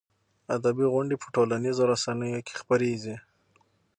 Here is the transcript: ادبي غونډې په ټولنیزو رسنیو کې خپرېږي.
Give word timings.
ادبي 0.55 0.85
غونډې 0.93 1.15
په 1.21 1.27
ټولنیزو 1.35 1.83
رسنیو 1.91 2.45
کې 2.47 2.53
خپرېږي. 2.61 3.15